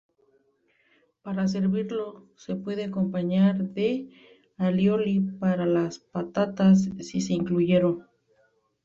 [1.21, 4.09] Para servirlo, se puede acompañar de
[4.57, 8.07] alioli para las patatas si se incluyeron.